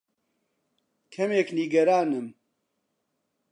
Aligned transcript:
کەمێک 1.13 1.47
نیگەرانم. 1.57 2.27